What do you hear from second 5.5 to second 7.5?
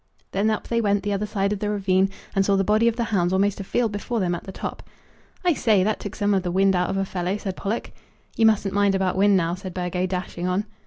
say, that took some of the wind out of a fellow,"